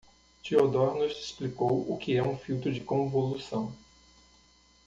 [0.43, 3.71] Theodore nos explicou o que é um filtro de convolução.